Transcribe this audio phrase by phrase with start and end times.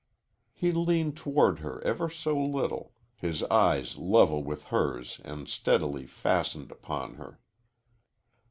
[0.51, 6.71] He leaned toward her ever so little, his eyes level with hers and steadily fastened
[6.71, 7.39] upon her.